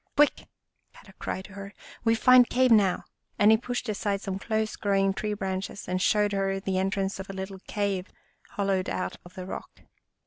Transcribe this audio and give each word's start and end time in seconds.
"Quick!" 0.15 0.47
Kadok 0.95 1.19
cried 1.19 1.45
to 1.45 1.53
her," 1.53 1.75
We 2.05 2.15
find 2.15 2.49
cave 2.49 2.71
now!" 2.71 3.03
and 3.37 3.51
he 3.51 3.57
pushed 3.57 3.87
aside 3.87 4.19
some 4.19 4.39
close 4.39 4.75
growing 4.75 5.13
tree 5.13 5.35
branches 5.35 5.87
and 5.87 6.01
showed 6.01 6.31
her 6.31 6.59
the 6.59 6.79
en 6.79 6.89
trance 6.89 7.19
of 7.19 7.29
a 7.29 7.33
little 7.33 7.59
cave 7.67 8.07
hollowed 8.53 8.89
out 8.89 9.17
of 9.23 9.35
the 9.35 9.45
rock. 9.45 9.81